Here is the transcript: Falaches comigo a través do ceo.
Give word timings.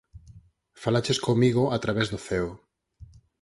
Falaches 0.83 1.19
comigo 1.27 1.63
a 1.75 1.77
través 1.83 2.07
do 2.09 2.19
ceo. 2.27 2.51